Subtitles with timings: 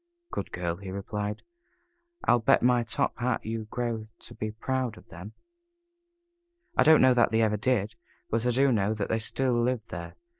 [0.31, 1.43] "Good girl," he replied.
[2.23, 5.33] "I'll bet my top hat you grow to be proud of them."
[6.75, 7.93] I don't know that they ever did,
[8.27, 10.15] but I do know that they still live there.